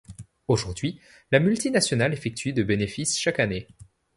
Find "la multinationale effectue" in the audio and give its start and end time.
1.31-2.53